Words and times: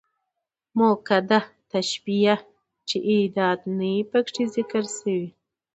مؤکده 0.77 1.39
تشبيه، 1.71 2.35
چي 2.87 2.97
ادات 3.13 3.59
نه 3.77 3.87
يي 3.93 4.01
پکښي 4.11 4.45
ذکر 4.55 4.83
سوي. 4.97 5.27